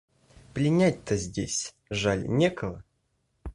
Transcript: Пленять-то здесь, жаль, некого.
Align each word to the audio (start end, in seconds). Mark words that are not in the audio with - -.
Пленять-то 0.55 1.15
здесь, 1.15 1.75
жаль, 1.91 2.25
некого. 2.27 2.83